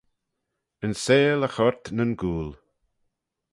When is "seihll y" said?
1.03-1.49